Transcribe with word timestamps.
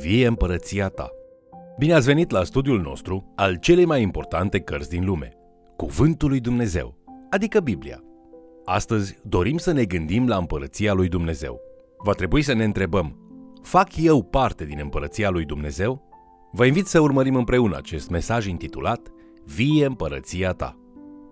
vie 0.00 0.26
împărăția 0.26 0.88
ta. 0.88 1.10
Bine 1.78 1.94
ați 1.94 2.06
venit 2.06 2.30
la 2.30 2.44
studiul 2.44 2.80
nostru 2.80 3.32
al 3.36 3.56
celei 3.56 3.84
mai 3.84 4.02
importante 4.02 4.60
cărți 4.60 4.88
din 4.88 5.04
lume, 5.04 5.32
Cuvântul 5.76 6.28
lui 6.28 6.40
Dumnezeu, 6.40 6.98
adică 7.30 7.60
Biblia. 7.60 8.02
Astăzi 8.64 9.18
dorim 9.22 9.56
să 9.56 9.72
ne 9.72 9.84
gândim 9.84 10.28
la 10.28 10.36
împărăția 10.36 10.92
lui 10.92 11.08
Dumnezeu. 11.08 11.60
Va 11.98 12.12
trebui 12.12 12.42
să 12.42 12.52
ne 12.52 12.64
întrebăm, 12.64 13.18
fac 13.62 13.96
eu 13.96 14.22
parte 14.22 14.64
din 14.64 14.78
împărăția 14.82 15.30
lui 15.30 15.44
Dumnezeu? 15.44 16.08
Vă 16.52 16.64
invit 16.64 16.86
să 16.86 17.00
urmărim 17.00 17.34
împreună 17.34 17.76
acest 17.76 18.10
mesaj 18.10 18.46
intitulat 18.46 19.10
Vie 19.44 19.86
împărăția 19.86 20.52
ta. 20.52 20.76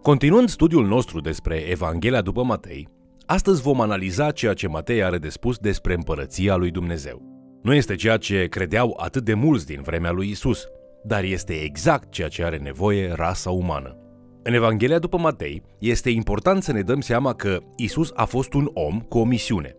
Continuând 0.03 0.49
studiul 0.49 0.87
nostru 0.87 1.21
despre 1.21 1.57
Evanghelia 1.57 2.21
după 2.21 2.43
Matei, 2.43 2.89
astăzi 3.27 3.63
vom 3.63 3.81
analiza 3.81 4.31
ceea 4.31 4.55
ce 4.55 4.69
Matei 4.69 5.05
are 5.05 5.19
de 5.19 5.29
spus 5.29 5.59
despre 5.59 5.95
împărăția 5.95 6.57
lui 6.57 6.71
Dumnezeu. 6.71 7.34
Nu 7.65 7.75
este 7.75 7.95
ceea 7.95 8.17
ce 8.17 8.47
credeau 8.47 8.99
atât 9.01 9.25
de 9.25 9.35
mulți 9.35 9.67
din 9.67 9.83
vremea 9.83 10.11
lui 10.11 10.29
Isus, 10.29 10.69
dar 11.05 11.23
este 11.23 11.53
exact 11.53 12.11
ceea 12.11 12.29
ce 12.29 12.45
are 12.45 12.57
nevoie 12.57 13.13
rasa 13.13 13.51
umană. 13.51 13.97
În 14.43 14.55
Evanghelia 14.55 14.99
după 14.99 15.19
Matei, 15.19 15.63
este 15.79 16.11
important 16.11 16.63
să 16.63 16.73
ne 16.73 16.81
dăm 16.81 17.01
seama 17.01 17.33
că 17.35 17.59
Isus 17.77 18.11
a 18.15 18.25
fost 18.25 18.53
un 18.53 18.71
om 18.73 19.01
cu 19.01 19.19
o 19.19 19.25
misiune. 19.25 19.77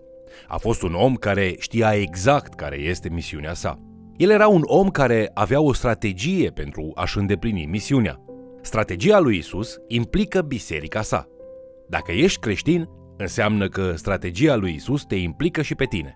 A 0.47 0.57
fost 0.57 0.81
un 0.81 0.93
om 0.93 1.15
care 1.15 1.55
știa 1.59 1.93
exact 1.93 2.53
care 2.53 2.77
este 2.77 3.09
misiunea 3.09 3.53
sa. 3.53 3.79
El 4.17 4.29
era 4.29 4.47
un 4.47 4.61
om 4.65 4.89
care 4.89 5.31
avea 5.33 5.61
o 5.61 5.73
strategie 5.73 6.49
pentru 6.49 6.91
a-și 6.95 7.17
îndeplini 7.17 7.65
misiunea. 7.65 8.19
Strategia 8.61 9.19
lui 9.19 9.37
Isus 9.37 9.77
implică 9.87 10.41
biserica 10.41 11.01
sa. 11.01 11.27
Dacă 11.89 12.11
ești 12.11 12.39
creștin, 12.39 12.89
înseamnă 13.17 13.67
că 13.67 13.93
strategia 13.95 14.55
lui 14.55 14.73
Isus 14.73 15.03
te 15.03 15.15
implică 15.15 15.61
și 15.61 15.75
pe 15.75 15.85
tine. 15.85 16.15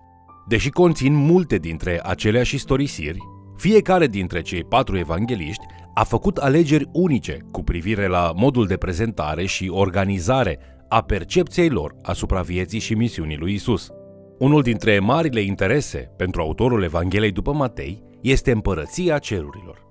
Deși 0.49 0.69
conțin 0.69 1.13
multe 1.13 1.57
dintre 1.57 1.99
aceleași 2.03 2.55
istorisiri, 2.55 3.17
fiecare 3.57 4.07
dintre 4.07 4.41
cei 4.41 4.63
patru 4.63 4.97
evangeliști 4.97 5.65
a 5.93 6.03
făcut 6.03 6.37
alegeri 6.37 6.89
unice 6.91 7.37
cu 7.51 7.63
privire 7.63 8.07
la 8.07 8.31
modul 8.35 8.67
de 8.67 8.77
prezentare 8.77 9.45
și 9.45 9.69
organizare 9.73 10.59
a 10.87 11.01
percepției 11.01 11.69
lor 11.69 11.95
asupra 12.01 12.41
vieții 12.41 12.79
și 12.79 12.93
misiunii 12.93 13.37
lui 13.37 13.53
Isus. 13.53 13.89
Unul 14.39 14.61
dintre 14.61 14.99
marile 14.99 15.41
interese 15.41 16.11
pentru 16.17 16.41
autorul 16.41 16.83
Evangheliei 16.83 17.31
după 17.31 17.53
Matei 17.53 18.03
este 18.21 18.51
împărăția 18.51 19.17
cerurilor. 19.17 19.87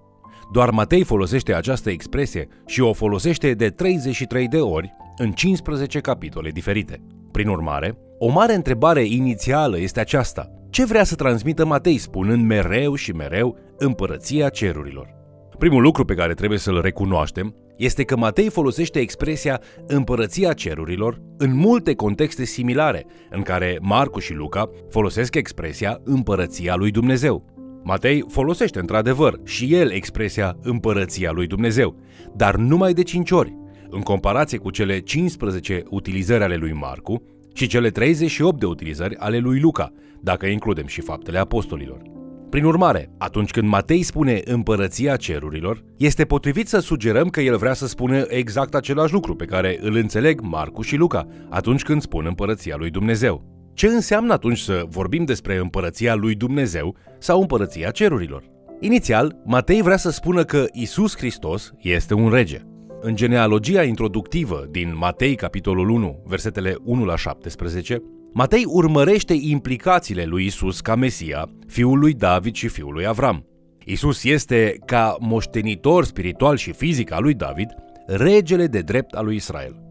Doar 0.53 0.71
Matei 0.71 1.05
folosește 1.05 1.55
această 1.55 1.91
expresie 1.91 2.49
și 2.67 2.81
o 2.81 2.93
folosește 2.93 3.53
de 3.53 3.69
33 3.69 4.49
de 4.49 4.61
ori 4.61 4.95
în 5.17 5.33
15 5.33 5.99
capitole 5.99 6.51
diferite. 6.51 7.01
Prin 7.39 7.51
urmare, 7.51 7.99
o 8.19 8.31
mare 8.31 8.55
întrebare 8.55 9.05
inițială 9.05 9.79
este 9.79 10.01
aceasta. 10.01 10.51
Ce 10.71 10.85
vrea 10.85 11.05
să 11.05 11.15
transmită 11.15 11.67
Matei 11.67 11.99
spunând 11.99 12.47
mereu 12.47 12.95
și 12.95 13.13
mereu 13.13 13.59
împărăția 13.77 14.49
cerurilor? 14.49 15.15
Primul 15.59 15.83
lucru 15.83 16.05
pe 16.05 16.15
care 16.15 16.35
trebuie 16.35 16.59
să-l 16.59 16.81
recunoaștem 16.81 17.55
este 17.77 18.03
că 18.03 18.17
Matei 18.17 18.51
folosește 18.51 18.99
expresia 18.99 19.61
împărăția 19.87 20.53
cerurilor 20.53 21.21
în 21.37 21.57
multe 21.57 21.95
contexte 21.95 22.45
similare, 22.45 23.07
în 23.31 23.43
care 23.43 23.79
Marcu 23.81 24.19
și 24.19 24.33
Luca 24.33 24.71
folosesc 24.91 25.35
expresia 25.35 26.01
împărăția 26.05 26.75
lui 26.75 26.91
Dumnezeu. 26.91 27.45
Matei 27.83 28.25
folosește 28.29 28.79
într-adevăr 28.79 29.41
și 29.45 29.75
el 29.75 29.91
expresia 29.91 30.57
împărăția 30.63 31.31
lui 31.31 31.47
Dumnezeu, 31.47 31.97
dar 32.37 32.57
numai 32.57 32.93
de 32.93 33.03
5 33.03 33.31
ori, 33.31 33.57
în 33.91 34.01
comparație 34.01 34.59
cu 34.59 34.71
cele 34.71 34.99
15 34.99 35.83
utilizări 35.91 36.43
ale 36.43 36.57
lui 36.57 36.73
Marcu 36.73 37.23
și 37.55 37.67
cele 37.67 37.91
38 37.91 38.59
de 38.61 38.67
utilizări 38.67 39.17
ale 39.17 39.39
lui 39.39 39.61
Luca, 39.61 39.93
dacă 40.21 40.47
includem 40.47 40.87
și 40.87 41.01
faptele 41.01 41.39
apostolilor. 41.39 42.03
Prin 42.51 42.65
urmare, 42.65 43.11
atunci 43.19 43.51
când 43.51 43.69
Matei 43.69 44.03
spune 44.03 44.41
împărăția 44.45 45.17
cerurilor, 45.17 45.85
este 45.97 46.25
potrivit 46.25 46.69
să 46.69 46.79
sugerăm 46.79 47.29
că 47.29 47.41
el 47.41 47.57
vrea 47.57 47.75
să 47.75 47.87
spună 47.87 48.25
exact 48.29 48.75
același 48.75 49.13
lucru 49.13 49.35
pe 49.35 49.45
care 49.45 49.79
îl 49.81 49.95
înțeleg 49.95 50.41
Marcu 50.41 50.83
și 50.83 50.97
Luca 50.97 51.27
atunci 51.49 51.83
când 51.83 52.03
spun 52.03 52.27
împărăția 52.27 52.77
lui 52.77 52.91
Dumnezeu. 52.91 53.57
Ce 53.75 53.87
înseamnă 53.87 54.33
atunci 54.33 54.59
să 54.59 54.85
vorbim 54.89 55.25
despre 55.25 55.57
împărăția 55.57 56.15
lui 56.15 56.35
Dumnezeu 56.35 56.97
sau 57.19 57.41
împărăția 57.41 57.91
cerurilor? 57.91 58.43
Inițial, 58.81 59.41
Matei 59.45 59.83
vrea 59.83 59.97
să 59.97 60.11
spună 60.11 60.45
că 60.45 60.65
Isus 60.73 61.17
Hristos 61.17 61.73
este 61.79 62.15
un 62.15 62.31
rege. 62.31 62.61
În 63.01 63.17
genealogia 63.17 63.83
introductivă 63.83 64.67
din 64.71 64.97
Matei, 64.97 65.35
capitolul 65.35 65.89
1, 65.89 66.23
versetele 66.27 66.77
1 66.85 67.05
la 67.05 67.17
17, 67.17 68.03
Matei 68.33 68.65
urmărește 68.67 69.37
implicațiile 69.41 70.25
lui 70.25 70.45
Isus 70.45 70.81
ca 70.81 70.95
Mesia, 70.95 71.51
fiul 71.67 71.99
lui 71.99 72.13
David 72.13 72.55
și 72.55 72.69
fiul 72.69 72.93
lui 72.93 73.07
Avram. 73.07 73.47
Isus 73.85 74.25
este, 74.25 74.79
ca 74.85 75.17
moștenitor 75.21 76.05
spiritual 76.05 76.57
și 76.57 76.73
fizic 76.73 77.13
al 77.13 77.23
lui 77.23 77.35
David, 77.35 77.69
regele 78.07 78.67
de 78.67 78.81
drept 78.81 79.15
al 79.15 79.25
lui 79.25 79.37
Israel. 79.37 79.83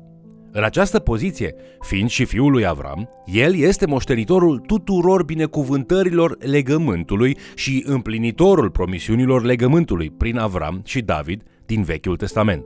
În 0.51 0.63
această 0.63 0.99
poziție, 0.99 1.55
fiind 1.79 2.09
și 2.09 2.25
fiul 2.25 2.51
lui 2.51 2.65
Avram, 2.65 3.09
el 3.25 3.55
este 3.55 3.85
moștenitorul 3.85 4.57
tuturor 4.59 5.23
binecuvântărilor 5.23 6.37
legământului 6.39 7.37
și 7.55 7.83
împlinitorul 7.87 8.69
promisiunilor 8.69 9.43
legământului 9.43 10.09
prin 10.09 10.37
Avram 10.37 10.81
și 10.85 11.01
David 11.01 11.43
din 11.65 11.83
Vechiul 11.83 12.15
Testament. 12.15 12.63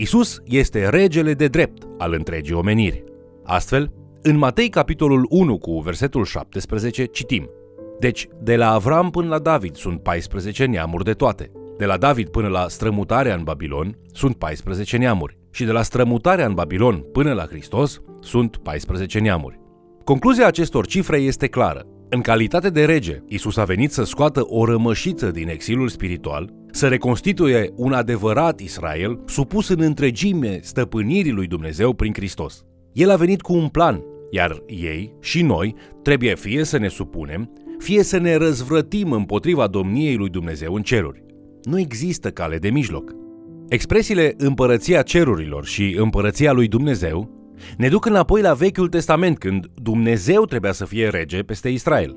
Isus 0.00 0.42
este 0.44 0.88
regele 0.88 1.34
de 1.34 1.46
drept 1.46 1.82
al 1.98 2.12
întregii 2.12 2.54
omeniri. 2.54 3.04
Astfel, 3.44 3.92
în 4.22 4.36
Matei 4.36 4.68
capitolul 4.68 5.26
1 5.28 5.58
cu 5.58 5.78
versetul 5.78 6.24
17 6.24 7.04
citim 7.04 7.50
Deci, 7.98 8.28
de 8.42 8.56
la 8.56 8.72
Avram 8.72 9.10
până 9.10 9.28
la 9.28 9.38
David 9.38 9.76
sunt 9.76 10.02
14 10.02 10.64
neamuri 10.64 11.04
de 11.04 11.12
toate. 11.12 11.50
De 11.78 11.84
la 11.84 11.96
David 11.96 12.28
până 12.28 12.48
la 12.48 12.68
strămutarea 12.68 13.34
în 13.34 13.42
Babilon 13.42 13.98
sunt 14.12 14.36
14 14.36 14.96
neamuri. 14.96 15.38
Și 15.50 15.64
de 15.64 15.72
la 15.72 15.82
strămutarea 15.82 16.46
în 16.46 16.54
Babilon 16.54 17.04
până 17.12 17.32
la 17.32 17.44
Hristos 17.44 18.00
sunt 18.20 18.56
14 18.56 19.18
neamuri. 19.18 19.60
Concluzia 20.04 20.46
acestor 20.46 20.86
cifre 20.86 21.16
este 21.16 21.46
clară. 21.46 21.86
În 22.08 22.20
calitate 22.20 22.70
de 22.70 22.84
rege, 22.84 23.22
Isus 23.26 23.56
a 23.56 23.64
venit 23.64 23.92
să 23.92 24.04
scoată 24.04 24.42
o 24.46 24.64
rămășiță 24.64 25.30
din 25.30 25.48
exilul 25.48 25.88
spiritual, 25.88 26.52
să 26.72 26.88
reconstituie 26.88 27.72
un 27.76 27.92
adevărat 27.92 28.60
Israel 28.60 29.20
supus 29.26 29.68
în 29.68 29.80
întregime 29.80 30.58
stăpânirii 30.62 31.32
lui 31.32 31.46
Dumnezeu 31.46 31.92
prin 31.92 32.12
Hristos. 32.12 32.64
El 32.92 33.10
a 33.10 33.16
venit 33.16 33.40
cu 33.40 33.52
un 33.52 33.68
plan, 33.68 34.02
iar 34.30 34.62
ei 34.66 35.14
și 35.20 35.42
noi 35.42 35.74
trebuie 36.02 36.34
fie 36.34 36.64
să 36.64 36.78
ne 36.78 36.88
supunem, 36.88 37.52
fie 37.78 38.02
să 38.02 38.18
ne 38.18 38.34
răzvrătim 38.34 39.12
împotriva 39.12 39.66
domniei 39.66 40.16
lui 40.16 40.28
Dumnezeu 40.28 40.74
în 40.74 40.82
ceruri. 40.82 41.24
Nu 41.62 41.78
există 41.78 42.30
cale 42.30 42.58
de 42.58 42.70
mijloc. 42.70 43.14
Expresiile 43.68 44.34
împărăția 44.36 45.02
cerurilor 45.02 45.64
și 45.64 45.96
împărăția 45.98 46.52
lui 46.52 46.68
Dumnezeu 46.68 47.38
ne 47.76 47.88
duc 47.88 48.06
înapoi 48.06 48.40
la 48.40 48.52
Vechiul 48.52 48.88
Testament, 48.88 49.38
când 49.38 49.66
Dumnezeu 49.82 50.44
trebuia 50.44 50.72
să 50.72 50.84
fie 50.84 51.08
rege 51.08 51.42
peste 51.42 51.68
Israel. 51.68 52.16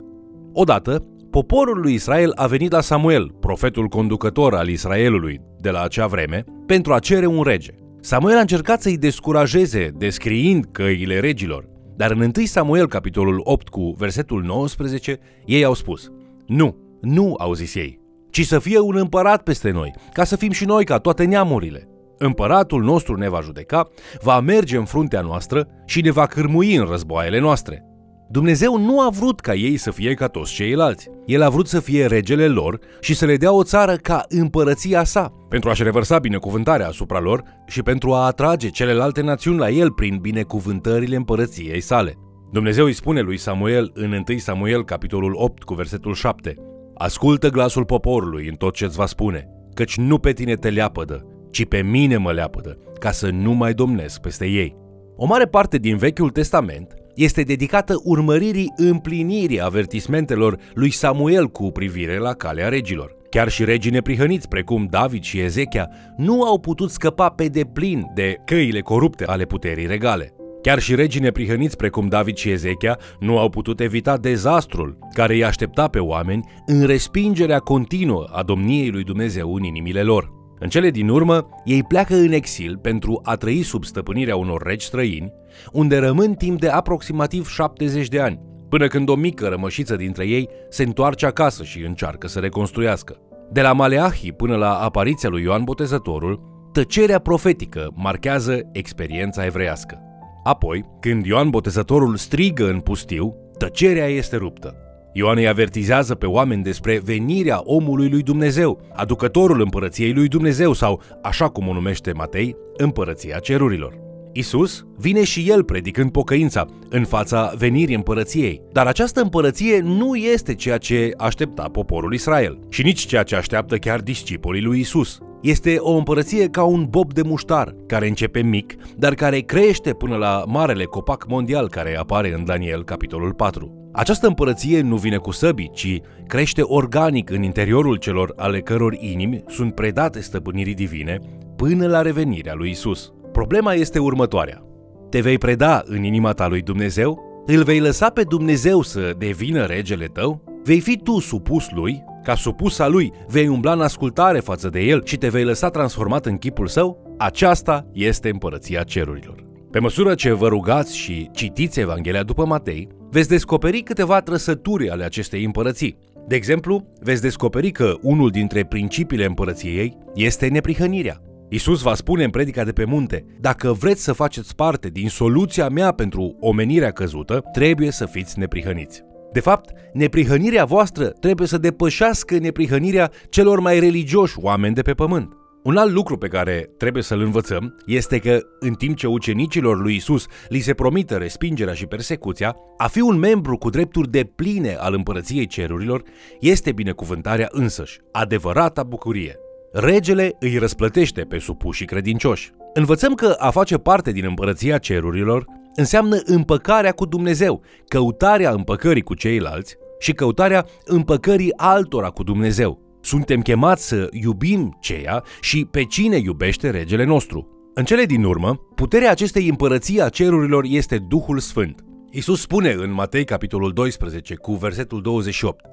Odată, 0.53 1.03
poporul 1.33 1.79
lui 1.79 1.93
Israel 1.93 2.31
a 2.35 2.47
venit 2.47 2.71
la 2.71 2.81
Samuel, 2.81 3.35
profetul 3.39 3.87
conducător 3.87 4.55
al 4.55 4.67
Israelului 4.67 5.41
de 5.59 5.69
la 5.69 5.81
acea 5.81 6.07
vreme, 6.07 6.43
pentru 6.65 6.93
a 6.93 6.99
cere 6.99 7.25
un 7.25 7.43
rege. 7.43 7.71
Samuel 7.99 8.37
a 8.37 8.39
încercat 8.39 8.81
să-i 8.81 8.97
descurajeze, 8.97 9.91
descriind 9.97 10.65
căile 10.71 11.19
regilor, 11.19 11.69
dar 11.95 12.11
în 12.11 12.31
1 12.35 12.45
Samuel, 12.45 12.87
capitolul 12.87 13.41
8, 13.43 13.69
cu 13.69 13.95
versetul 13.97 14.43
19, 14.43 15.19
ei 15.45 15.63
au 15.63 15.73
spus, 15.73 16.11
Nu, 16.45 16.77
nu, 17.01 17.35
au 17.37 17.53
zis 17.53 17.75
ei, 17.75 17.99
ci 18.29 18.45
să 18.45 18.59
fie 18.59 18.79
un 18.79 18.95
împărat 18.97 19.43
peste 19.43 19.71
noi, 19.71 19.93
ca 20.11 20.23
să 20.23 20.35
fim 20.35 20.51
și 20.51 20.65
noi 20.65 20.83
ca 20.83 20.97
toate 20.97 21.23
neamurile. 21.23 21.87
Împăratul 22.17 22.83
nostru 22.83 23.15
ne 23.15 23.29
va 23.29 23.39
judeca, 23.41 23.89
va 24.21 24.39
merge 24.39 24.77
în 24.77 24.85
fruntea 24.85 25.21
noastră 25.21 25.67
și 25.85 26.01
ne 26.01 26.11
va 26.11 26.25
cârmui 26.25 26.75
în 26.75 26.85
războaiele 26.85 27.39
noastre. 27.39 27.92
Dumnezeu 28.33 28.77
nu 28.77 29.01
a 29.01 29.09
vrut 29.09 29.39
ca 29.39 29.53
ei 29.53 29.77
să 29.77 29.91
fie 29.91 30.13
ca 30.13 30.27
toți 30.27 30.53
ceilalți. 30.53 31.09
El 31.25 31.41
a 31.41 31.49
vrut 31.49 31.67
să 31.67 31.79
fie 31.79 32.05
regele 32.05 32.47
lor 32.47 32.79
și 32.99 33.15
să 33.15 33.25
le 33.25 33.37
dea 33.37 33.53
o 33.53 33.63
țară 33.63 33.95
ca 33.95 34.25
împărăția 34.27 35.03
sa, 35.03 35.33
pentru 35.49 35.69
a-și 35.69 35.83
revărsa 35.83 36.19
binecuvântarea 36.19 36.87
asupra 36.87 37.19
lor 37.19 37.43
și 37.67 37.81
pentru 37.81 38.13
a 38.13 38.25
atrage 38.25 38.69
celelalte 38.69 39.21
națiuni 39.21 39.57
la 39.57 39.69
el 39.69 39.91
prin 39.91 40.17
binecuvântările 40.21 41.15
împărăției 41.15 41.79
sale. 41.79 42.17
Dumnezeu 42.51 42.85
îi 42.85 42.93
spune 42.93 43.21
lui 43.21 43.37
Samuel 43.37 43.91
în 43.93 44.23
1 44.29 44.37
Samuel 44.37 44.83
capitolul 44.83 45.33
8 45.35 45.63
cu 45.63 45.73
versetul 45.73 46.13
7 46.13 46.55
Ascultă 46.93 47.49
glasul 47.49 47.85
poporului 47.85 48.47
în 48.47 48.55
tot 48.55 48.73
ce-ți 48.73 48.97
va 48.97 49.05
spune, 49.05 49.47
căci 49.73 49.97
nu 49.97 50.17
pe 50.17 50.31
tine 50.31 50.55
te 50.55 50.69
leapădă, 50.69 51.25
ci 51.51 51.65
pe 51.65 51.81
mine 51.81 52.17
mă 52.17 52.31
leapădă, 52.31 52.77
ca 52.99 53.11
să 53.11 53.29
nu 53.29 53.51
mai 53.51 53.73
domnesc 53.73 54.21
peste 54.21 54.45
ei. 54.45 54.75
O 55.15 55.25
mare 55.25 55.45
parte 55.45 55.77
din 55.77 55.97
Vechiul 55.97 56.29
Testament 56.29 56.93
este 57.15 57.41
dedicată 57.41 57.95
urmăririi 58.03 58.73
împlinirii 58.75 59.61
avertismentelor 59.61 60.57
lui 60.73 60.89
Samuel 60.89 61.47
cu 61.47 61.71
privire 61.71 62.17
la 62.17 62.33
calea 62.33 62.69
regilor. 62.69 63.15
Chiar 63.29 63.49
și 63.49 63.63
regii 63.63 63.91
neprihăniți, 63.91 64.47
precum 64.47 64.87
David 64.89 65.23
și 65.23 65.39
Ezechia, 65.39 65.89
nu 66.17 66.43
au 66.43 66.59
putut 66.59 66.91
scăpa 66.91 67.29
pe 67.29 67.47
deplin 67.47 68.05
de 68.15 68.35
căile 68.45 68.79
corupte 68.79 69.25
ale 69.25 69.45
puterii 69.45 69.87
regale. 69.87 70.33
Chiar 70.61 70.79
și 70.79 70.95
regii 70.95 71.21
neprihăniți 71.21 71.77
precum 71.77 72.07
David 72.07 72.35
și 72.35 72.49
Ezechia 72.49 72.99
nu 73.19 73.37
au 73.37 73.49
putut 73.49 73.79
evita 73.79 74.17
dezastrul 74.17 74.97
care 75.13 75.33
îi 75.33 75.43
aștepta 75.43 75.87
pe 75.87 75.99
oameni 75.99 76.49
în 76.65 76.85
respingerea 76.85 77.59
continuă 77.59 78.23
a 78.31 78.43
domniei 78.43 78.89
lui 78.89 79.03
Dumnezeu 79.03 79.53
în 79.53 79.63
inimile 79.63 80.01
lor. 80.01 80.42
În 80.63 80.69
cele 80.69 80.89
din 80.89 81.09
urmă, 81.09 81.49
ei 81.63 81.83
pleacă 81.83 82.15
în 82.15 82.31
exil 82.31 82.77
pentru 82.77 83.19
a 83.23 83.35
trăi 83.35 83.63
sub 83.63 83.83
stăpânirea 83.83 84.35
unor 84.35 84.61
regi 84.61 84.85
străini, 84.85 85.33
unde 85.71 85.97
rămân 85.97 86.33
timp 86.33 86.59
de 86.59 86.69
aproximativ 86.69 87.47
70 87.47 88.07
de 88.07 88.19
ani, 88.19 88.39
până 88.69 88.87
când 88.87 89.09
o 89.09 89.15
mică 89.15 89.47
rămășiță 89.47 89.95
dintre 89.95 90.27
ei 90.27 90.49
se 90.69 90.83
întoarce 90.83 91.25
acasă 91.25 91.63
și 91.63 91.79
încearcă 91.79 92.27
să 92.27 92.39
reconstruiască. 92.39 93.17
De 93.51 93.61
la 93.61 93.73
Maleahi 93.73 94.31
până 94.31 94.55
la 94.55 94.73
apariția 94.73 95.29
lui 95.29 95.43
Ioan 95.43 95.63
Botezătorul, 95.63 96.39
tăcerea 96.71 97.19
profetică 97.19 97.91
marchează 97.95 98.69
experiența 98.71 99.45
evreiască. 99.45 99.99
Apoi, 100.43 100.85
când 100.99 101.25
Ioan 101.25 101.49
Botezătorul 101.49 102.15
strigă 102.15 102.69
în 102.69 102.79
pustiu, 102.79 103.35
tăcerea 103.57 104.07
este 104.07 104.35
ruptă. 104.35 104.82
Ioan 105.15 105.37
îi 105.37 105.47
avertizează 105.47 106.15
pe 106.15 106.25
oameni 106.25 106.63
despre 106.63 107.01
venirea 107.03 107.61
omului 107.63 108.09
lui 108.09 108.21
Dumnezeu, 108.21 108.81
aducătorul 108.93 109.61
împărăției 109.61 110.13
lui 110.13 110.27
Dumnezeu 110.27 110.73
sau, 110.73 111.01
așa 111.21 111.49
cum 111.49 111.67
o 111.67 111.73
numește 111.73 112.11
Matei, 112.13 112.55
împărăția 112.77 113.37
cerurilor. 113.37 114.01
Isus 114.31 114.85
vine 114.97 115.23
și 115.23 115.49
el 115.49 115.63
predicând 115.63 116.11
pocăința 116.11 116.65
în 116.89 117.03
fața 117.03 117.53
venirii 117.57 117.95
împărăției, 117.95 118.61
dar 118.71 118.87
această 118.87 119.21
împărăție 119.21 119.79
nu 119.79 120.15
este 120.15 120.55
ceea 120.55 120.77
ce 120.77 121.11
aștepta 121.17 121.63
poporul 121.63 122.13
Israel 122.13 122.59
și 122.69 122.83
nici 122.83 123.05
ceea 123.05 123.23
ce 123.23 123.35
așteaptă 123.35 123.77
chiar 123.77 123.99
discipolii 123.99 124.61
lui 124.61 124.79
Isus. 124.79 125.19
Este 125.41 125.75
o 125.79 125.91
împărăție 125.91 126.47
ca 126.47 126.63
un 126.63 126.85
bob 126.89 127.13
de 127.13 127.21
muștar, 127.21 127.75
care 127.87 128.07
începe 128.07 128.41
mic, 128.41 128.75
dar 128.97 129.13
care 129.13 129.39
crește 129.39 129.93
până 129.93 130.15
la 130.15 130.43
marele 130.47 130.83
copac 130.83 131.25
mondial 131.27 131.69
care 131.69 131.97
apare 131.97 132.33
în 132.33 132.45
Daniel, 132.45 132.83
capitolul 132.83 133.33
4. 133.33 133.82
Această 133.95 134.27
împărăție 134.27 134.81
nu 134.81 134.95
vine 134.95 135.17
cu 135.17 135.31
săbii, 135.31 135.71
ci 135.73 136.01
crește 136.27 136.61
organic 136.61 137.29
în 137.29 137.43
interiorul 137.43 137.95
celor 137.95 138.33
ale 138.35 138.61
căror 138.61 138.93
inimi 138.99 139.43
sunt 139.47 139.75
predate 139.75 140.19
stăpânirii 140.19 140.73
divine 140.73 141.19
până 141.55 141.87
la 141.87 142.01
revenirea 142.01 142.53
lui 142.53 142.69
Isus. 142.69 143.13
Problema 143.31 143.73
este 143.73 143.99
următoarea. 143.99 144.63
Te 145.09 145.19
vei 145.19 145.37
preda 145.37 145.81
în 145.85 146.03
inima 146.03 146.31
ta 146.31 146.47
lui 146.47 146.61
Dumnezeu? 146.61 147.43
Îl 147.45 147.63
vei 147.63 147.79
lăsa 147.79 148.09
pe 148.09 148.23
Dumnezeu 148.23 148.81
să 148.81 149.13
devină 149.17 149.65
regele 149.65 150.05
tău? 150.05 150.43
Vei 150.63 150.79
fi 150.79 150.97
tu 150.97 151.19
supus 151.19 151.71
lui? 151.71 152.03
Ca 152.23 152.35
supus 152.35 152.79
a 152.79 152.87
lui, 152.87 153.11
vei 153.27 153.47
umbla 153.47 153.71
în 153.71 153.81
ascultare 153.81 154.39
față 154.39 154.69
de 154.69 154.79
el 154.79 155.01
și 155.05 155.17
te 155.17 155.27
vei 155.27 155.43
lăsa 155.43 155.69
transformat 155.69 156.25
în 156.25 156.37
chipul 156.37 156.67
său? 156.67 157.15
Aceasta 157.17 157.87
este 157.91 158.29
împărăția 158.29 158.83
cerurilor. 158.83 159.43
Pe 159.71 159.79
măsură 159.79 160.15
ce 160.15 160.31
vă 160.31 160.47
rugați 160.47 160.97
și 160.97 161.29
citiți 161.31 161.79
Evanghelia 161.79 162.23
după 162.23 162.45
Matei, 162.45 162.87
veți 163.13 163.29
descoperi 163.29 163.81
câteva 163.81 164.21
trăsături 164.21 164.89
ale 164.89 165.03
acestei 165.03 165.43
împărății. 165.43 165.97
De 166.27 166.35
exemplu, 166.35 166.87
veți 166.99 167.21
descoperi 167.21 167.71
că 167.71 167.93
unul 168.01 168.29
dintre 168.29 168.65
principiile 168.65 169.25
împărăției 169.25 169.77
ei 169.77 169.97
este 170.13 170.47
neprihănirea. 170.47 171.21
Isus 171.49 171.81
va 171.81 171.93
spune 171.93 172.23
în 172.23 172.29
predica 172.29 172.63
de 172.63 172.71
pe 172.71 172.85
munte, 172.85 173.25
dacă 173.39 173.71
vreți 173.71 174.03
să 174.03 174.13
faceți 174.13 174.55
parte 174.55 174.87
din 174.89 175.09
soluția 175.09 175.69
mea 175.69 175.91
pentru 175.91 176.37
omenirea 176.39 176.91
căzută, 176.91 177.43
trebuie 177.51 177.91
să 177.91 178.05
fiți 178.05 178.39
neprihăniți. 178.39 179.01
De 179.31 179.39
fapt, 179.39 179.71
neprihănirea 179.93 180.65
voastră 180.65 181.05
trebuie 181.07 181.47
să 181.47 181.57
depășească 181.57 182.37
neprihănirea 182.37 183.11
celor 183.29 183.59
mai 183.59 183.79
religioși 183.79 184.39
oameni 184.39 184.75
de 184.75 184.81
pe 184.81 184.93
pământ. 184.93 185.42
Un 185.63 185.77
alt 185.77 185.91
lucru 185.91 186.17
pe 186.17 186.27
care 186.27 186.69
trebuie 186.77 187.03
să-l 187.03 187.21
învățăm 187.21 187.75
este 187.85 188.19
că, 188.19 188.39
în 188.59 188.73
timp 188.73 188.97
ce 188.97 189.07
ucenicilor 189.07 189.81
lui 189.81 189.95
Isus 189.95 190.25
li 190.49 190.59
se 190.59 190.73
promită 190.73 191.15
respingerea 191.15 191.73
și 191.73 191.85
persecuția, 191.85 192.55
a 192.77 192.87
fi 192.87 193.01
un 193.01 193.17
membru 193.17 193.57
cu 193.57 193.69
drepturi 193.69 194.11
de 194.11 194.23
pline 194.23 194.75
al 194.79 194.93
împărăției 194.93 195.47
cerurilor 195.47 196.03
este 196.39 196.71
binecuvântarea 196.71 197.47
însăși, 197.51 197.99
adevărata 198.11 198.83
bucurie. 198.83 199.35
Regele 199.71 200.35
îi 200.39 200.57
răsplătește 200.57 201.21
pe 201.21 201.37
supușii 201.37 201.85
credincioși. 201.85 202.51
Învățăm 202.73 203.13
că 203.13 203.35
a 203.37 203.49
face 203.49 203.77
parte 203.77 204.11
din 204.11 204.25
împărăția 204.25 204.77
cerurilor 204.77 205.45
înseamnă 205.75 206.17
împăcarea 206.25 206.91
cu 206.91 207.05
Dumnezeu, 207.05 207.61
căutarea 207.87 208.51
împăcării 208.51 209.01
cu 209.01 209.13
ceilalți 209.13 209.75
și 209.99 210.13
căutarea 210.13 210.65
împăcării 210.85 211.53
altora 211.57 212.09
cu 212.09 212.23
Dumnezeu. 212.23 212.82
Suntem 213.05 213.41
chemați 213.41 213.87
să 213.87 214.07
iubim 214.11 214.77
ceea 214.79 215.23
și 215.41 215.65
pe 215.71 215.83
cine 215.83 216.17
iubește 216.17 216.69
regele 216.69 217.05
nostru. 217.05 217.47
În 217.73 217.85
cele 217.85 218.05
din 218.05 218.23
urmă, 218.23 218.55
puterea 218.75 219.11
acestei 219.11 219.47
împărății 219.47 220.01
a 220.01 220.09
cerurilor 220.09 220.63
este 220.67 220.97
Duhul 220.97 221.39
Sfânt. 221.39 221.83
Isus 222.11 222.41
spune 222.41 222.71
în 222.71 222.93
Matei 222.93 223.23
capitolul 223.23 223.73
12 223.73 224.35
cu 224.35 224.53
versetul 224.53 225.01
28 225.01 225.65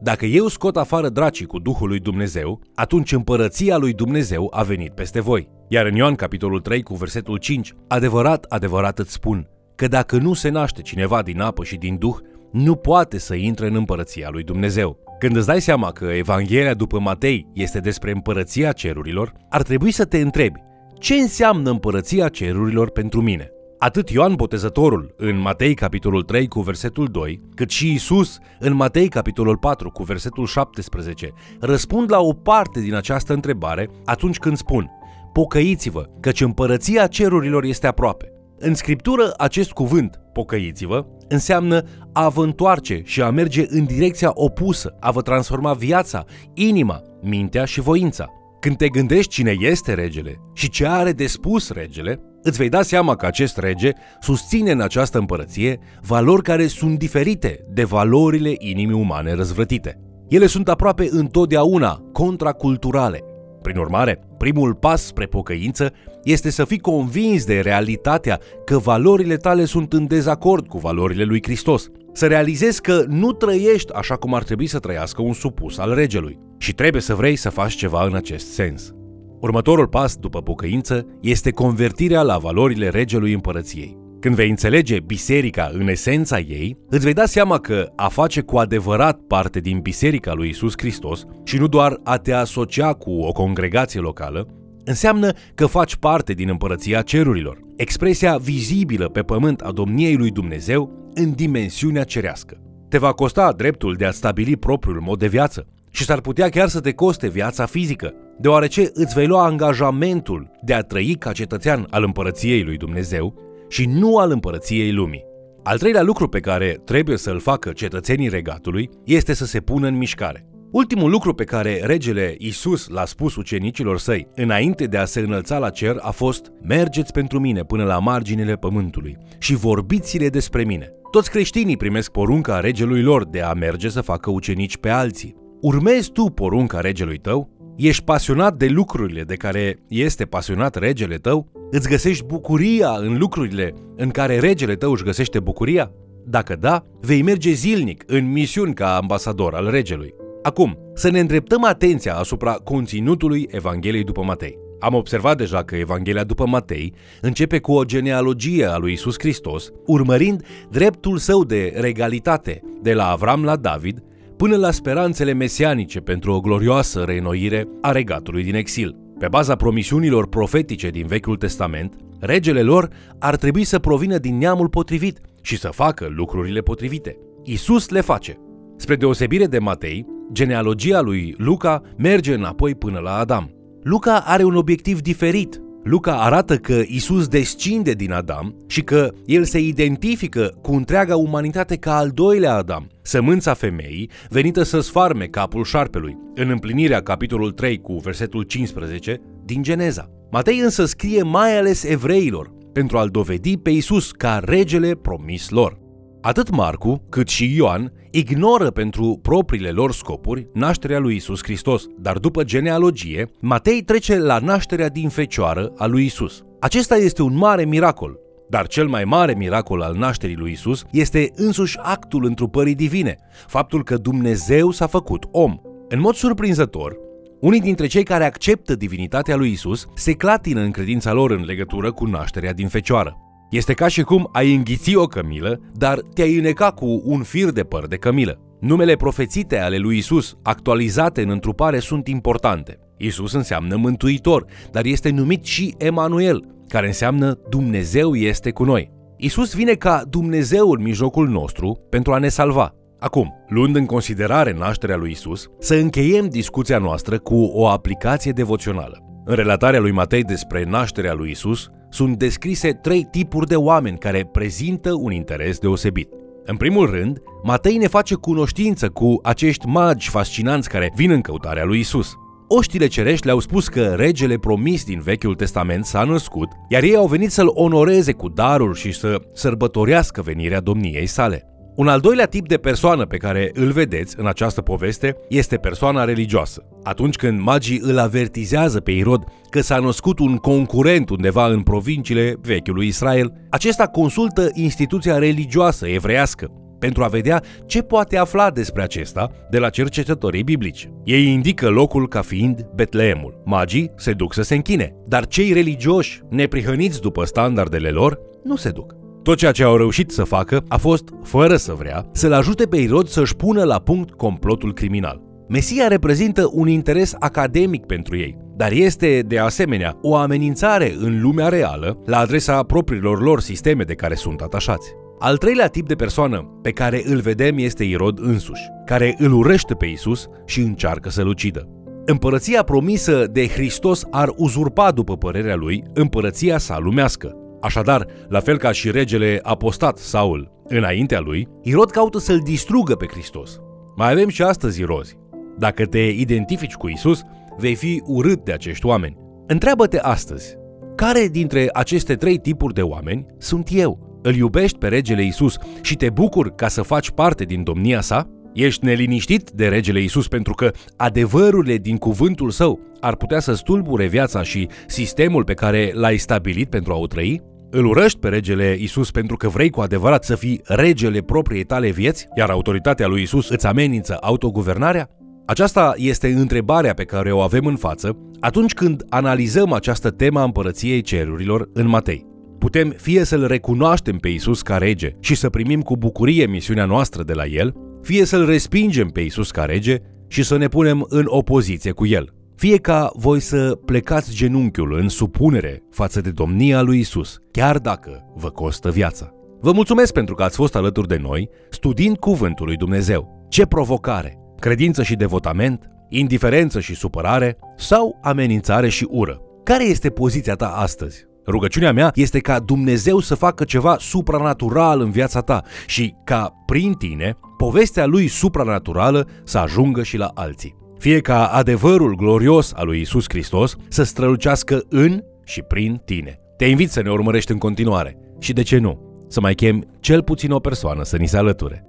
dacă 0.00 0.26
eu 0.26 0.46
scot 0.46 0.76
afară 0.76 1.08
dracii 1.08 1.46
cu 1.46 1.58
Duhul 1.58 1.88
lui 1.88 1.98
Dumnezeu, 1.98 2.60
atunci 2.74 3.12
împărăția 3.12 3.76
lui 3.76 3.92
Dumnezeu 3.92 4.52
a 4.54 4.62
venit 4.62 4.92
peste 4.92 5.20
voi. 5.20 5.48
Iar 5.68 5.86
în 5.86 5.94
Ioan 5.94 6.14
capitolul 6.14 6.60
3 6.60 6.82
cu 6.82 6.94
versetul 6.94 7.36
5, 7.36 7.74
adevărat, 7.88 8.44
adevărat 8.44 8.98
îți 8.98 9.12
spun, 9.12 9.48
că 9.74 9.88
dacă 9.88 10.16
nu 10.16 10.32
se 10.32 10.48
naște 10.48 10.82
cineva 10.82 11.22
din 11.22 11.40
apă 11.40 11.64
și 11.64 11.76
din 11.76 11.96
Duh, 11.98 12.16
nu 12.52 12.74
poate 12.74 13.18
să 13.18 13.34
intre 13.34 13.66
în 13.66 13.74
împărăția 13.74 14.28
lui 14.30 14.42
Dumnezeu. 14.42 14.98
Când 15.18 15.36
îți 15.36 15.46
dai 15.46 15.60
seama 15.60 15.90
că 15.90 16.04
Evanghelia 16.04 16.74
după 16.74 16.98
Matei 16.98 17.46
este 17.52 17.80
despre 17.80 18.10
împărăția 18.10 18.72
cerurilor, 18.72 19.32
ar 19.48 19.62
trebui 19.62 19.90
să 19.90 20.04
te 20.04 20.18
întrebi, 20.18 20.60
ce 20.98 21.14
înseamnă 21.14 21.70
împărăția 21.70 22.28
cerurilor 22.28 22.90
pentru 22.90 23.20
mine? 23.20 23.52
Atât 23.78 24.10
Ioan 24.10 24.34
Botezătorul 24.34 25.14
în 25.16 25.40
Matei 25.40 25.74
capitolul 25.74 26.22
3 26.22 26.48
cu 26.48 26.60
versetul 26.60 27.06
2, 27.06 27.40
cât 27.54 27.70
și 27.70 27.92
Isus 27.92 28.38
în 28.58 28.74
Matei 28.74 29.08
capitolul 29.08 29.56
4 29.56 29.90
cu 29.90 30.02
versetul 30.02 30.46
17 30.46 31.32
răspund 31.60 32.10
la 32.10 32.20
o 32.20 32.32
parte 32.32 32.80
din 32.80 32.94
această 32.94 33.32
întrebare 33.32 33.90
atunci 34.04 34.38
când 34.38 34.56
spun 34.56 34.90
Pocăiți-vă, 35.32 36.08
căci 36.20 36.40
împărăția 36.40 37.06
cerurilor 37.06 37.64
este 37.64 37.86
aproape. 37.86 38.32
În 38.60 38.74
scriptură, 38.74 39.34
acest 39.36 39.70
cuvânt, 39.70 40.20
pocăiți-vă, 40.32 41.06
înseamnă 41.28 41.82
a 42.12 42.28
vă 42.28 42.42
întoarce 42.42 43.02
și 43.04 43.22
a 43.22 43.30
merge 43.30 43.64
în 43.68 43.84
direcția 43.84 44.30
opusă, 44.34 44.96
a 45.00 45.10
vă 45.10 45.22
transforma 45.22 45.72
viața, 45.72 46.24
inima, 46.54 47.02
mintea 47.22 47.64
și 47.64 47.80
voința. 47.80 48.26
Când 48.60 48.76
te 48.76 48.88
gândești 48.88 49.30
cine 49.30 49.54
este 49.60 49.94
regele 49.94 50.40
și 50.54 50.68
ce 50.68 50.86
are 50.86 51.12
de 51.12 51.26
spus 51.26 51.70
regele, 51.70 52.20
îți 52.42 52.58
vei 52.58 52.68
da 52.68 52.82
seama 52.82 53.14
că 53.16 53.26
acest 53.26 53.58
rege 53.58 53.90
susține 54.20 54.70
în 54.70 54.80
această 54.80 55.18
împărăție 55.18 55.78
valori 56.02 56.42
care 56.42 56.66
sunt 56.66 56.98
diferite 56.98 57.64
de 57.72 57.84
valorile 57.84 58.54
inimii 58.58 59.00
umane 59.00 59.34
răzvrătite. 59.34 60.00
Ele 60.28 60.46
sunt 60.46 60.68
aproape 60.68 61.08
întotdeauna 61.10 62.02
contraculturale. 62.12 63.22
Prin 63.62 63.76
urmare, 63.76 64.20
primul 64.38 64.74
pas 64.74 65.04
spre 65.04 65.26
pocăință 65.26 65.92
este 66.32 66.50
să 66.50 66.64
fii 66.64 66.78
convins 66.78 67.44
de 67.44 67.60
realitatea 67.60 68.40
că 68.64 68.78
valorile 68.78 69.36
tale 69.36 69.64
sunt 69.64 69.92
în 69.92 70.06
dezacord 70.06 70.66
cu 70.66 70.78
valorile 70.78 71.24
lui 71.24 71.42
Hristos. 71.42 71.88
Să 72.12 72.26
realizezi 72.26 72.80
că 72.80 73.04
nu 73.08 73.32
trăiești 73.32 73.92
așa 73.92 74.16
cum 74.16 74.34
ar 74.34 74.42
trebui 74.42 74.66
să 74.66 74.78
trăiască 74.78 75.22
un 75.22 75.32
supus 75.32 75.78
al 75.78 75.94
regelui 75.94 76.38
și 76.58 76.74
trebuie 76.74 77.02
să 77.02 77.14
vrei 77.14 77.36
să 77.36 77.50
faci 77.50 77.74
ceva 77.74 78.04
în 78.04 78.14
acest 78.14 78.52
sens. 78.52 78.92
Următorul 79.40 79.88
pas 79.88 80.16
după 80.16 80.42
pocăință 80.42 81.06
este 81.20 81.50
convertirea 81.50 82.22
la 82.22 82.38
valorile 82.38 82.88
regelui 82.88 83.32
împărăției. 83.32 83.96
Când 84.20 84.34
vei 84.34 84.50
înțelege 84.50 85.00
biserica 85.00 85.70
în 85.72 85.88
esența 85.88 86.38
ei, 86.38 86.76
îți 86.88 87.04
vei 87.04 87.12
da 87.12 87.26
seama 87.26 87.58
că 87.58 87.92
a 87.96 88.08
face 88.08 88.40
cu 88.40 88.56
adevărat 88.56 89.20
parte 89.20 89.60
din 89.60 89.78
biserica 89.78 90.32
lui 90.32 90.48
Isus 90.48 90.72
Hristos 90.76 91.24
și 91.44 91.56
nu 91.58 91.66
doar 91.66 92.00
a 92.04 92.16
te 92.16 92.32
asocia 92.32 92.92
cu 92.92 93.10
o 93.10 93.32
congregație 93.32 94.00
locală, 94.00 94.57
înseamnă 94.88 95.32
că 95.54 95.66
faci 95.66 95.96
parte 95.96 96.32
din 96.32 96.48
împărăția 96.48 97.02
cerurilor, 97.02 97.58
expresia 97.76 98.36
vizibilă 98.36 99.08
pe 99.08 99.22
pământ 99.22 99.60
a 99.60 99.70
domniei 99.70 100.16
lui 100.16 100.30
Dumnezeu 100.30 101.10
în 101.14 101.32
dimensiunea 101.32 102.04
cerească. 102.04 102.60
Te 102.88 102.98
va 102.98 103.12
costa 103.12 103.52
dreptul 103.52 103.94
de 103.94 104.04
a 104.04 104.10
stabili 104.10 104.56
propriul 104.56 105.00
mod 105.00 105.18
de 105.18 105.26
viață 105.26 105.66
și 105.90 106.04
s-ar 106.04 106.20
putea 106.20 106.48
chiar 106.48 106.68
să 106.68 106.80
te 106.80 106.92
coste 106.92 107.28
viața 107.28 107.66
fizică, 107.66 108.14
deoarece 108.38 108.90
îți 108.92 109.14
vei 109.14 109.26
lua 109.26 109.44
angajamentul 109.44 110.50
de 110.62 110.74
a 110.74 110.80
trăi 110.80 111.14
ca 111.14 111.32
cetățean 111.32 111.86
al 111.90 112.02
împărăției 112.02 112.62
lui 112.62 112.76
Dumnezeu 112.76 113.34
și 113.68 113.86
nu 113.86 114.16
al 114.16 114.30
împărăției 114.30 114.92
lumii. 114.92 115.24
Al 115.62 115.78
treilea 115.78 116.02
lucru 116.02 116.28
pe 116.28 116.40
care 116.40 116.80
trebuie 116.84 117.16
să-l 117.16 117.40
facă 117.40 117.70
cetățenii 117.70 118.28
regatului 118.28 118.90
este 119.04 119.34
să 119.34 119.44
se 119.44 119.60
pună 119.60 119.86
în 119.86 119.96
mișcare. 119.96 120.46
Ultimul 120.70 121.10
lucru 121.10 121.34
pe 121.34 121.44
care 121.44 121.80
regele 121.84 122.34
Isus 122.38 122.88
l-a 122.88 123.04
spus 123.04 123.36
ucenicilor 123.36 123.98
săi 123.98 124.28
înainte 124.34 124.86
de 124.86 124.96
a 124.96 125.04
se 125.04 125.20
înălța 125.20 125.58
la 125.58 125.70
cer 125.70 125.96
a 126.00 126.10
fost 126.10 126.52
Mergeți 126.62 127.12
pentru 127.12 127.40
mine 127.40 127.64
până 127.64 127.84
la 127.84 127.98
marginile 127.98 128.56
pământului 128.56 129.16
și 129.38 129.54
vorbiți-le 129.54 130.28
despre 130.28 130.64
mine. 130.64 130.92
Toți 131.10 131.30
creștinii 131.30 131.76
primesc 131.76 132.10
porunca 132.10 132.60
regelui 132.60 133.02
lor 133.02 133.26
de 133.26 133.40
a 133.40 133.52
merge 133.52 133.88
să 133.88 134.00
facă 134.00 134.30
ucenici 134.30 134.76
pe 134.76 134.88
alții. 134.88 135.34
Urmezi 135.60 136.10
tu 136.10 136.24
porunca 136.24 136.80
regelui 136.80 137.18
tău? 137.18 137.50
Ești 137.76 138.04
pasionat 138.04 138.56
de 138.56 138.66
lucrurile 138.66 139.22
de 139.22 139.34
care 139.34 139.78
este 139.88 140.24
pasionat 140.24 140.74
regele 140.76 141.16
tău? 141.16 141.50
Îți 141.70 141.88
găsești 141.88 142.24
bucuria 142.24 142.90
în 142.90 143.18
lucrurile 143.18 143.74
în 143.96 144.08
care 144.08 144.38
regele 144.38 144.74
tău 144.74 144.92
își 144.92 145.04
găsește 145.04 145.40
bucuria? 145.40 145.90
Dacă 146.24 146.56
da, 146.56 146.84
vei 147.00 147.22
merge 147.22 147.52
zilnic 147.52 148.02
în 148.06 148.32
misiuni 148.32 148.74
ca 148.74 148.96
ambasador 148.96 149.54
al 149.54 149.70
regelui. 149.70 150.14
Acum, 150.48 150.78
să 150.94 151.10
ne 151.10 151.20
îndreptăm 151.20 151.64
atenția 151.64 152.16
asupra 152.16 152.52
conținutului 152.52 153.46
Evangheliei 153.50 154.04
după 154.04 154.22
Matei. 154.22 154.58
Am 154.80 154.94
observat 154.94 155.36
deja 155.36 155.62
că 155.62 155.76
Evanghelia 155.76 156.24
după 156.24 156.46
Matei 156.46 156.94
începe 157.20 157.58
cu 157.58 157.72
o 157.72 157.84
genealogie 157.84 158.64
a 158.64 158.76
lui 158.76 158.92
Isus 158.92 159.14
Hristos, 159.18 159.70
urmărind 159.86 160.44
dreptul 160.70 161.18
său 161.18 161.44
de 161.44 161.72
regalitate 161.76 162.60
de 162.82 162.92
la 162.92 163.10
Avram 163.10 163.44
la 163.44 163.56
David 163.56 164.02
până 164.36 164.56
la 164.56 164.70
speranțele 164.70 165.32
mesianice 165.32 166.00
pentru 166.00 166.32
o 166.32 166.40
glorioasă 166.40 167.02
reînnoire 167.02 167.68
a 167.80 167.92
regatului 167.92 168.44
din 168.44 168.54
exil. 168.54 168.96
Pe 169.18 169.28
baza 169.28 169.56
promisiunilor 169.56 170.28
profetice 170.28 170.88
din 170.88 171.06
Vechiul 171.06 171.36
Testament, 171.36 171.96
regele 172.20 172.62
lor 172.62 172.88
ar 173.18 173.36
trebui 173.36 173.64
să 173.64 173.78
provină 173.78 174.18
din 174.18 174.38
neamul 174.38 174.68
potrivit 174.68 175.20
și 175.42 175.58
să 175.58 175.68
facă 175.68 176.06
lucrurile 176.10 176.60
potrivite. 176.60 177.18
Isus 177.42 177.88
le 177.88 178.00
face. 178.00 178.38
Spre 178.76 178.96
deosebire 178.96 179.46
de 179.46 179.58
Matei, 179.58 180.16
genealogia 180.32 181.00
lui 181.00 181.34
Luca 181.38 181.82
merge 181.96 182.34
înapoi 182.34 182.74
până 182.74 182.98
la 182.98 183.16
Adam. 183.16 183.50
Luca 183.82 184.22
are 184.26 184.44
un 184.44 184.56
obiectiv 184.56 185.00
diferit. 185.00 185.60
Luca 185.82 186.22
arată 186.22 186.56
că 186.56 186.82
Isus 186.86 187.28
descinde 187.28 187.92
din 187.92 188.12
Adam 188.12 188.56
și 188.66 188.82
că 188.82 189.12
el 189.24 189.44
se 189.44 189.58
identifică 189.58 190.58
cu 190.62 190.72
întreaga 190.72 191.16
umanitate 191.16 191.76
ca 191.76 191.96
al 191.96 192.08
doilea 192.08 192.54
Adam, 192.54 192.88
sămânța 193.02 193.54
femeii 193.54 194.10
venită 194.28 194.62
să 194.62 194.80
sfarme 194.80 195.24
capul 195.24 195.64
șarpelui, 195.64 196.16
în 196.34 196.50
împlinirea 196.50 197.02
capitolul 197.02 197.50
3 197.50 197.80
cu 197.80 197.96
versetul 197.96 198.42
15 198.42 199.20
din 199.44 199.62
Geneza. 199.62 200.10
Matei 200.30 200.58
însă 200.58 200.84
scrie 200.84 201.22
mai 201.22 201.58
ales 201.58 201.84
evreilor, 201.84 202.52
pentru 202.72 202.98
a-l 202.98 203.08
dovedi 203.08 203.56
pe 203.56 203.70
Isus 203.70 204.10
ca 204.10 204.40
regele 204.44 204.94
promis 204.94 205.50
lor. 205.50 205.78
Atât 206.20 206.50
Marcu 206.50 207.06
cât 207.08 207.28
și 207.28 207.54
Ioan 207.56 207.92
ignoră 208.18 208.70
pentru 208.70 209.18
propriile 209.22 209.70
lor 209.70 209.92
scopuri 209.92 210.48
nașterea 210.52 210.98
lui 210.98 211.16
Isus 211.16 211.42
Hristos, 211.42 211.86
dar 211.98 212.18
după 212.18 212.44
genealogie, 212.44 213.30
Matei 213.40 213.82
trece 213.82 214.18
la 214.18 214.38
nașterea 214.38 214.88
din 214.88 215.08
fecioară 215.08 215.72
a 215.76 215.86
lui 215.86 216.04
Isus. 216.04 216.42
Acesta 216.60 216.96
este 216.96 217.22
un 217.22 217.36
mare 217.36 217.64
miracol, 217.64 218.18
dar 218.48 218.66
cel 218.66 218.88
mai 218.88 219.04
mare 219.04 219.34
miracol 219.34 219.80
al 219.80 219.94
nașterii 219.94 220.36
lui 220.36 220.52
Isus 220.52 220.84
este 220.90 221.30
însuși 221.34 221.78
actul 221.82 222.24
întrupării 222.24 222.74
divine, 222.74 223.16
faptul 223.46 223.84
că 223.84 223.96
Dumnezeu 223.96 224.70
s-a 224.70 224.86
făcut 224.86 225.24
om. 225.30 225.56
În 225.88 226.00
mod 226.00 226.14
surprinzător, 226.14 226.96
unii 227.40 227.60
dintre 227.60 227.86
cei 227.86 228.02
care 228.02 228.24
acceptă 228.24 228.74
divinitatea 228.74 229.36
lui 229.36 229.50
Isus 229.50 229.86
se 229.94 230.12
clatină 230.12 230.60
în 230.60 230.70
credința 230.70 231.12
lor 231.12 231.30
în 231.30 231.44
legătură 231.44 231.92
cu 231.92 232.04
nașterea 232.04 232.52
din 232.52 232.68
fecioară. 232.68 233.27
Este 233.50 233.72
ca 233.72 233.88
și 233.88 234.02
cum 234.02 234.28
ai 234.32 234.54
înghiți 234.54 234.96
o 234.96 235.04
cămilă, 235.04 235.60
dar 235.72 235.98
te-ai 236.14 236.38
îneca 236.38 236.70
cu 236.70 237.02
un 237.04 237.22
fir 237.22 237.50
de 237.50 237.62
păr 237.62 237.86
de 237.86 237.96
cămilă. 237.96 238.40
Numele 238.60 238.94
profețite 238.94 239.58
ale 239.58 239.76
lui 239.76 239.96
Isus, 239.96 240.36
actualizate 240.42 241.22
în 241.22 241.30
întrupare, 241.30 241.78
sunt 241.78 242.08
importante. 242.08 242.78
Isus 242.96 243.32
înseamnă 243.32 243.76
mântuitor, 243.76 244.44
dar 244.70 244.84
este 244.84 245.10
numit 245.10 245.44
și 245.44 245.74
Emanuel, 245.78 246.44
care 246.68 246.86
înseamnă 246.86 247.38
Dumnezeu 247.48 248.14
este 248.14 248.50
cu 248.50 248.64
noi. 248.64 248.90
Isus 249.16 249.54
vine 249.54 249.72
ca 249.72 250.02
Dumnezeu 250.10 250.70
în 250.70 250.82
mijlocul 250.82 251.28
nostru 251.28 251.86
pentru 251.90 252.12
a 252.12 252.18
ne 252.18 252.28
salva. 252.28 252.74
Acum, 252.98 253.34
luând 253.48 253.76
în 253.76 253.86
considerare 253.86 254.52
nașterea 254.52 254.96
lui 254.96 255.10
Isus, 255.10 255.46
să 255.58 255.74
încheiem 255.74 256.28
discuția 256.28 256.78
noastră 256.78 257.18
cu 257.18 257.34
o 257.36 257.68
aplicație 257.68 258.32
devoțională. 258.32 258.98
În 259.24 259.34
relatarea 259.34 259.80
lui 259.80 259.90
Matei 259.90 260.22
despre 260.22 260.64
nașterea 260.64 261.14
lui 261.14 261.30
Isus, 261.30 261.68
sunt 261.90 262.18
descrise 262.18 262.72
trei 262.72 263.06
tipuri 263.10 263.46
de 263.46 263.56
oameni 263.56 263.98
care 263.98 264.28
prezintă 264.32 264.92
un 264.94 265.12
interes 265.12 265.58
deosebit. 265.58 266.08
În 266.44 266.56
primul 266.56 266.90
rând, 266.90 267.18
Matei 267.42 267.76
ne 267.76 267.86
face 267.86 268.14
cunoștință 268.14 268.88
cu 268.88 269.18
acești 269.22 269.66
magi 269.66 270.08
fascinanți 270.08 270.68
care 270.68 270.92
vin 270.96 271.10
în 271.10 271.20
căutarea 271.20 271.64
lui 271.64 271.78
Isus. 271.78 272.14
Oștile 272.48 272.86
cerești 272.86 273.26
le-au 273.26 273.38
spus 273.38 273.68
că 273.68 273.94
regele 273.96 274.38
promis 274.38 274.84
din 274.84 275.00
Vechiul 275.00 275.34
Testament 275.34 275.84
s-a 275.84 276.04
născut, 276.04 276.48
iar 276.68 276.82
ei 276.82 276.96
au 276.96 277.06
venit 277.06 277.30
să-l 277.30 277.50
onoreze 277.54 278.12
cu 278.12 278.28
daruri 278.28 278.78
și 278.78 278.92
să 278.92 279.22
sărbătorească 279.32 280.22
venirea 280.22 280.60
domniei 280.60 281.06
sale. 281.06 281.57
Un 281.78 281.88
al 281.88 282.00
doilea 282.00 282.26
tip 282.26 282.48
de 282.48 282.56
persoană 282.56 283.04
pe 283.04 283.16
care 283.16 283.50
îl 283.54 283.70
vedeți 283.70 284.14
în 284.18 284.26
această 284.26 284.62
poveste 284.62 285.16
este 285.28 285.56
persoana 285.56 286.04
religioasă. 286.04 286.62
Atunci 286.82 287.16
când 287.16 287.40
magii 287.40 287.80
îl 287.82 287.98
avertizează 287.98 288.80
pe 288.80 288.90
Irod 288.90 289.24
că 289.50 289.60
s-a 289.60 289.78
născut 289.78 290.18
un 290.18 290.36
concurent 290.36 291.08
undeva 291.08 291.46
în 291.46 291.62
provinciile 291.62 292.36
vechiului 292.42 292.86
Israel, 292.86 293.32
acesta 293.50 293.86
consultă 293.86 294.50
instituția 294.54 295.18
religioasă 295.18 295.88
evreiască 295.88 296.50
pentru 296.78 297.02
a 297.02 297.06
vedea 297.08 297.42
ce 297.66 297.82
poate 297.82 298.16
afla 298.16 298.50
despre 298.50 298.82
acesta 298.82 299.30
de 299.50 299.58
la 299.58 299.70
cercetătorii 299.70 300.42
biblici. 300.42 300.90
Ei 301.04 301.26
indică 301.32 301.68
locul 301.68 302.08
ca 302.08 302.22
fiind 302.22 302.66
Betleemul. 302.74 303.42
Magii 303.44 303.90
se 303.96 304.12
duc 304.12 304.34
să 304.34 304.42
se 304.42 304.54
închine, 304.54 304.94
dar 305.06 305.26
cei 305.26 305.52
religioși, 305.52 306.22
neprihăniți 306.30 307.00
după 307.00 307.24
standardele 307.24 307.88
lor, 307.88 308.18
nu 308.44 308.56
se 308.56 308.70
duc. 308.70 308.98
Tot 309.28 309.36
ceea 309.36 309.52
ce 309.52 309.64
au 309.64 309.76
reușit 309.76 310.10
să 310.10 310.24
facă 310.24 310.64
a 310.68 310.76
fost, 310.76 311.04
fără 311.22 311.56
să 311.56 311.72
vrea, 311.72 312.06
să-l 312.12 312.32
ajute 312.32 312.64
pe 312.64 312.76
Irod 312.76 313.06
să-și 313.06 313.36
pună 313.36 313.64
la 313.64 313.78
punct 313.78 314.10
complotul 314.10 314.72
criminal. 314.72 315.22
Mesia 315.48 315.88
reprezintă 315.88 316.50
un 316.52 316.68
interes 316.68 317.14
academic 317.18 317.84
pentru 317.84 318.16
ei, 318.16 318.38
dar 318.56 318.72
este, 318.72 319.24
de 319.26 319.38
asemenea, 319.38 319.98
o 320.02 320.16
amenințare 320.16 320.94
în 320.98 321.20
lumea 321.20 321.48
reală 321.48 322.02
la 322.06 322.18
adresa 322.18 322.62
propriilor 322.62 323.22
lor 323.22 323.40
sisteme 323.40 323.82
de 323.82 323.94
care 323.94 324.14
sunt 324.14 324.40
atașați. 324.40 324.92
Al 325.18 325.36
treilea 325.36 325.68
tip 325.68 325.86
de 325.86 325.94
persoană 325.94 326.58
pe 326.62 326.70
care 326.70 327.02
îl 327.04 327.20
vedem 327.20 327.58
este 327.58 327.84
Irod 327.84 328.18
însuși, 328.20 328.68
care 328.84 329.14
îl 329.18 329.32
urăște 329.32 329.74
pe 329.74 329.86
Isus 329.86 330.26
și 330.46 330.60
încearcă 330.60 331.10
să-l 331.10 331.26
ucidă. 331.26 331.68
Împărăția 332.04 332.62
promisă 332.62 333.26
de 333.32 333.48
Hristos 333.48 334.04
ar 334.10 334.32
uzurpa, 334.36 334.90
după 334.90 335.16
părerea 335.16 335.56
lui, 335.56 335.82
împărăția 335.94 336.58
sa 336.58 336.78
lumească, 336.78 337.36
Așadar, 337.60 338.06
la 338.28 338.40
fel 338.40 338.58
ca 338.58 338.72
și 338.72 338.90
regele 338.90 339.38
apostat 339.42 339.98
Saul 339.98 340.52
înaintea 340.64 341.20
lui, 341.20 341.48
Irod 341.62 341.90
caută 341.90 342.18
să-l 342.18 342.40
distrugă 342.44 342.94
pe 342.94 343.06
Hristos. 343.06 343.58
Mai 343.96 344.10
avem 344.10 344.28
și 344.28 344.42
astăzi 344.42 344.80
irozi. 344.80 345.18
Dacă 345.58 345.84
te 345.86 345.98
identifici 345.98 346.74
cu 346.74 346.88
Isus, 346.88 347.22
vei 347.56 347.74
fi 347.74 348.02
urât 348.06 348.44
de 348.44 348.52
acești 348.52 348.86
oameni. 348.86 349.16
Întreabă-te 349.46 349.98
astăzi, 349.98 350.56
care 350.94 351.28
dintre 351.28 351.68
aceste 351.72 352.14
trei 352.14 352.38
tipuri 352.38 352.74
de 352.74 352.82
oameni 352.82 353.26
sunt 353.38 353.68
eu? 353.72 354.20
Îl 354.22 354.34
iubești 354.34 354.78
pe 354.78 354.88
regele 354.88 355.24
Isus 355.24 355.56
și 355.80 355.96
te 355.96 356.10
bucuri 356.10 356.54
ca 356.54 356.68
să 356.68 356.82
faci 356.82 357.10
parte 357.10 357.44
din 357.44 357.62
domnia 357.62 358.00
sa? 358.00 358.30
Ești 358.60 358.84
neliniștit 358.84 359.50
de 359.50 359.68
regele 359.68 360.02
Isus 360.02 360.28
pentru 360.28 360.54
că 360.54 360.70
adevărurile 360.96 361.76
din 361.76 361.96
cuvântul 361.96 362.50
său 362.50 362.80
ar 363.00 363.16
putea 363.16 363.40
să 363.40 363.52
stulbure 363.52 364.06
viața 364.06 364.42
și 364.42 364.68
sistemul 364.86 365.44
pe 365.44 365.54
care 365.54 365.90
l-ai 365.94 366.16
stabilit 366.16 366.70
pentru 366.70 366.92
a 366.92 366.96
o 366.96 367.06
trăi? 367.06 367.42
Îl 367.70 367.86
urăști 367.86 368.18
pe 368.18 368.28
regele 368.28 368.76
Isus 368.80 369.10
pentru 369.10 369.36
că 369.36 369.48
vrei 369.48 369.70
cu 369.70 369.80
adevărat 369.80 370.24
să 370.24 370.34
fii 370.34 370.60
regele 370.64 371.20
propriei 371.20 371.64
tale 371.64 371.90
vieți, 371.90 372.26
iar 372.36 372.50
autoritatea 372.50 373.06
lui 373.06 373.22
Isus 373.22 373.48
îți 373.48 373.66
amenință 373.66 374.16
autoguvernarea? 374.20 375.08
Aceasta 375.46 375.94
este 375.96 376.28
întrebarea 376.28 376.94
pe 376.94 377.04
care 377.04 377.32
o 377.32 377.40
avem 377.40 377.66
în 377.66 377.76
față 377.76 378.18
atunci 378.40 378.72
când 378.72 379.04
analizăm 379.08 379.72
această 379.72 380.10
temă 380.10 380.40
a 380.40 380.44
împărăției 380.44 381.00
cerurilor 381.00 381.68
în 381.72 381.88
Matei. 381.88 382.26
Putem 382.58 382.94
fie 382.96 383.24
să-L 383.24 383.46
recunoaștem 383.46 384.16
pe 384.16 384.28
Isus 384.28 384.62
ca 384.62 384.76
rege 384.76 385.12
și 385.20 385.34
să 385.34 385.50
primim 385.50 385.80
cu 385.80 385.96
bucurie 385.96 386.46
misiunea 386.46 386.84
noastră 386.84 387.22
de 387.22 387.32
la 387.32 387.46
El, 387.46 387.74
fie 388.08 388.24
să-L 388.24 388.46
respingem 388.46 389.08
pe 389.08 389.20
Isus 389.20 389.50
ca 389.50 389.64
rege 389.64 389.96
și 390.28 390.42
să 390.42 390.56
ne 390.56 390.68
punem 390.68 391.06
în 391.08 391.24
opoziție 391.26 391.90
cu 391.90 392.06
El. 392.06 392.34
Fie 392.56 392.76
ca 392.76 393.10
voi 393.14 393.40
să 393.40 393.78
plecați 393.84 394.34
genunchiul 394.34 394.92
în 394.92 395.08
supunere 395.08 395.82
față 395.90 396.20
de 396.20 396.30
domnia 396.30 396.82
lui 396.82 396.98
Isus, 396.98 397.38
chiar 397.50 397.78
dacă 397.78 398.32
vă 398.34 398.50
costă 398.50 398.90
viața. 398.90 399.32
Vă 399.60 399.72
mulțumesc 399.72 400.12
pentru 400.12 400.34
că 400.34 400.42
ați 400.42 400.56
fost 400.56 400.74
alături 400.74 401.08
de 401.08 401.16
noi, 401.16 401.48
studiind 401.70 402.16
Cuvântul 402.16 402.66
lui 402.66 402.76
Dumnezeu. 402.76 403.46
Ce 403.48 403.66
provocare! 403.66 404.38
Credință 404.58 405.02
și 405.02 405.14
devotament? 405.14 405.88
Indiferență 406.08 406.80
și 406.80 406.94
supărare? 406.94 407.58
Sau 407.76 408.18
amenințare 408.22 408.88
și 408.88 409.06
ură? 409.10 409.40
Care 409.64 409.84
este 409.84 410.10
poziția 410.10 410.54
ta 410.54 410.68
astăzi? 410.68 411.27
Rugăciunea 411.48 411.92
mea 411.92 412.10
este 412.14 412.38
ca 412.38 412.58
Dumnezeu 412.58 413.18
să 413.18 413.34
facă 413.34 413.64
ceva 413.64 413.96
supranatural 414.00 415.00
în 415.00 415.10
viața 415.10 415.40
ta 415.40 415.62
și 415.86 416.14
ca, 416.24 416.52
prin 416.66 416.92
tine, 416.92 417.36
povestea 417.56 418.06
lui 418.06 418.26
supranaturală 418.26 419.28
să 419.44 419.58
ajungă 419.58 420.02
și 420.02 420.16
la 420.16 420.30
alții. 420.34 420.76
Fie 420.98 421.20
ca 421.20 421.46
adevărul 421.46 422.14
glorios 422.14 422.72
al 422.74 422.86
lui 422.86 423.00
Isus 423.00 423.24
Hristos 423.28 423.76
să 423.88 424.02
strălucească 424.02 424.82
în 424.88 425.22
și 425.44 425.62
prin 425.62 426.02
tine. 426.04 426.38
Te 426.56 426.64
invit 426.64 426.90
să 426.90 427.02
ne 427.02 427.10
urmărești 427.10 427.52
în 427.52 427.58
continuare 427.58 428.16
și, 428.38 428.52
de 428.52 428.62
ce 428.62 428.78
nu, 428.78 429.24
să 429.28 429.40
mai 429.40 429.54
chem 429.54 429.84
cel 430.00 430.22
puțin 430.22 430.50
o 430.50 430.58
persoană 430.58 431.04
să 431.04 431.16
ni 431.16 431.28
se 431.28 431.36
alăture. 431.36 431.88